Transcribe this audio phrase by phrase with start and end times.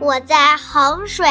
[0.00, 1.26] 我在衡水，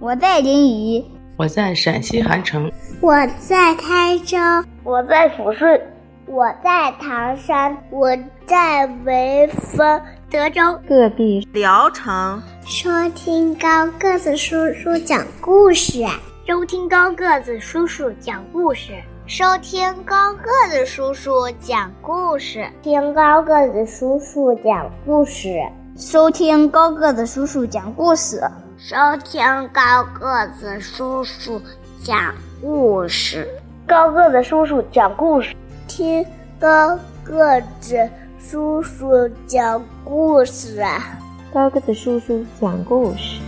[0.00, 1.04] 我在临沂，
[1.36, 4.38] 我在陕西韩城，我在台州，
[4.82, 5.78] 我在抚顺，
[6.24, 8.16] 我在唐山，我
[8.46, 9.46] 在潍
[9.76, 10.00] 坊、
[10.30, 12.42] 德州、各地、聊城。
[12.64, 16.02] 收听高个子叔叔讲故事，
[16.46, 18.94] 收听高个子叔叔讲故事，
[19.26, 25.50] 收听高个子叔叔讲故事，听高个子叔叔讲故事。
[25.96, 28.42] 收听高个子叔叔讲故事，
[28.76, 31.62] 收听高个子叔叔
[32.02, 33.48] 讲故事，
[33.86, 35.54] 高个子叔叔讲故事，
[35.86, 36.26] 听
[36.58, 41.16] 高个子叔叔讲故事啊！
[41.52, 43.40] 高个子叔叔讲故事。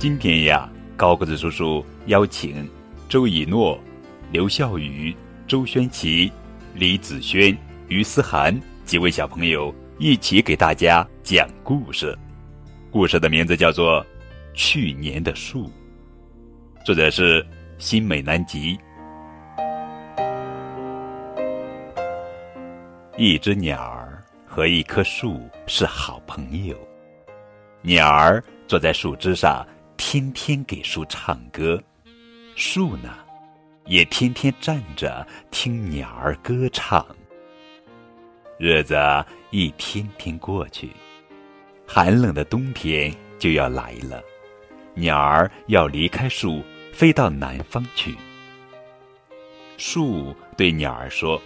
[0.00, 2.68] 今天呀，高个子叔叔邀请
[3.08, 3.78] 周以诺、
[4.32, 6.32] 刘笑宇、周轩琪、
[6.74, 7.56] 李子轩。
[7.88, 12.16] 于思涵几位小朋友一起给大家讲故事，
[12.90, 14.02] 故事的名字叫做
[14.54, 15.66] 《去年的树》，
[16.84, 17.46] 作者是
[17.78, 18.78] 新美南吉。
[23.16, 26.76] 一只鸟儿和一棵树是好朋友，
[27.82, 29.64] 鸟儿坐在树枝上，
[29.98, 31.80] 天天给树唱歌，
[32.56, 33.10] 树呢，
[33.84, 37.06] 也天天站着听鸟儿歌唱。
[38.56, 38.96] 日子
[39.50, 40.90] 一天天过去，
[41.86, 44.22] 寒冷的冬天就要来了。
[44.94, 48.14] 鸟儿要离开树，飞到南方去。
[49.76, 51.42] 树对鸟儿说：“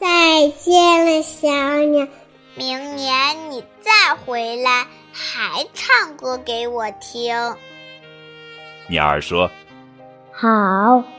[0.00, 1.48] 再见了，小
[1.84, 2.08] 鸟，
[2.56, 7.32] 明年你再回来，还唱歌给我听。”
[8.90, 9.48] 鸟儿说
[10.34, 10.48] ：“好，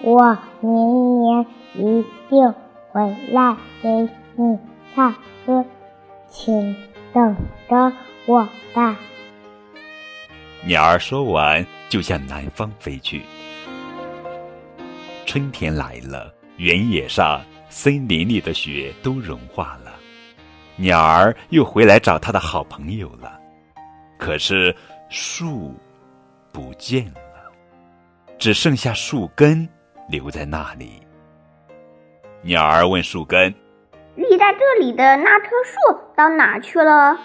[0.01, 1.45] 我明年
[1.75, 2.53] 一定
[2.91, 3.89] 回来给
[4.35, 4.59] 你。”
[4.93, 5.13] 唱
[5.45, 5.65] 歌，
[6.29, 6.75] 请
[7.13, 7.35] 等
[7.69, 7.91] 着
[8.25, 8.97] 我吧。
[10.65, 13.21] 鸟儿说完，就向南方飞去。
[15.25, 19.93] 春天来了，原野上、森林里的雪都融化了，
[20.75, 23.39] 鸟儿又回来找它的好朋友了。
[24.19, 24.75] 可是
[25.09, 25.73] 树
[26.51, 27.51] 不见了，
[28.37, 29.67] 只剩下树根
[30.09, 31.01] 留在那里。
[32.41, 33.53] 鸟儿问树根。
[34.15, 37.17] 立在这里的那棵树到哪去了？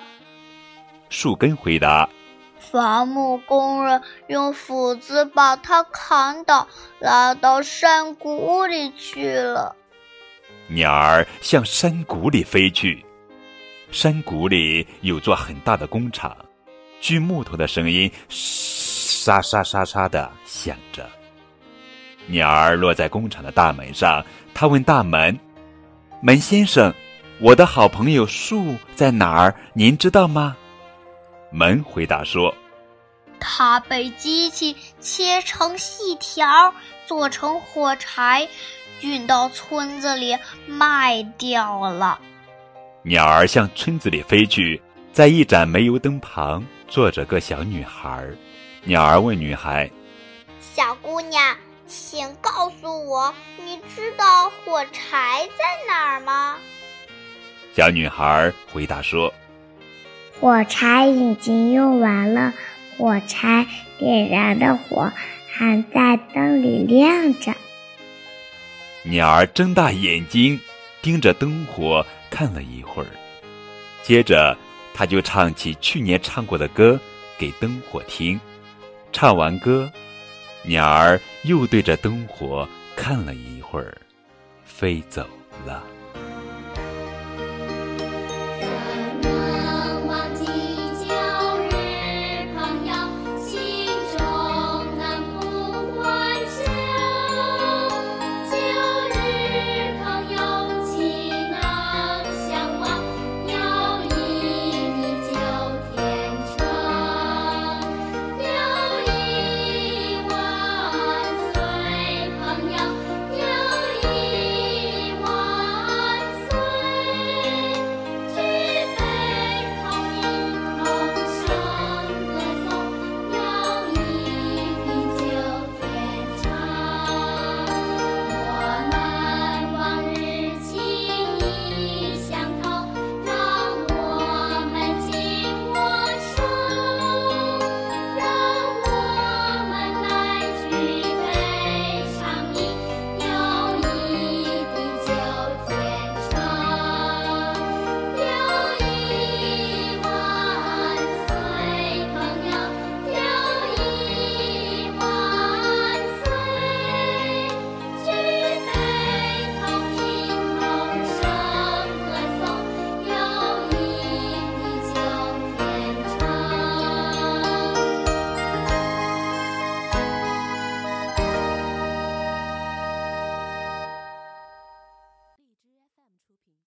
[1.09, 2.09] 树根回答
[2.59, 6.67] ：“伐木工人用斧子把它砍倒，
[6.99, 9.75] 拉到山谷里去了。”
[10.69, 13.05] 鸟儿向山谷里飞去，
[13.91, 16.37] 山谷里有座很大的工厂，
[17.01, 21.09] 锯木头的声音沙沙沙沙的响着。
[22.27, 24.25] 鸟儿落在工厂的大门上，
[24.55, 25.39] 他问大门。
[26.27, 26.93] 门先生，
[27.39, 29.55] 我的好朋友树在哪儿？
[29.75, 30.57] 您知道吗？
[31.53, 32.53] 门回答说
[33.39, 36.75] ：“它被机器切成细条，
[37.07, 38.49] 做成火柴，
[39.03, 40.37] 运到村子里
[40.67, 42.19] 卖掉了。”
[43.07, 44.83] 鸟儿向村子里飞去，
[45.13, 48.27] 在一盏煤油灯旁坐着个小女孩。
[48.83, 49.89] 鸟儿问女孩
[50.59, 56.57] ：“小姑娘。”请告诉我，你知道火柴在哪儿吗？
[57.75, 59.33] 小女孩回答说
[60.41, 62.53] ：“火柴已经用完了，
[62.97, 63.67] 火柴
[63.99, 65.13] 点燃的火
[65.53, 67.55] 还在灯里亮着。”
[69.05, 70.59] 鸟儿睁大眼睛
[71.01, 73.09] 盯着灯火看了一会儿，
[74.03, 74.57] 接着
[74.93, 76.99] 它就唱起去年唱过的歌
[77.39, 78.41] 给灯火听。
[79.13, 79.91] 唱完歌。
[80.67, 83.97] 鸟儿又对着灯火看了一会儿，
[84.65, 85.27] 飞走
[85.65, 85.83] 了。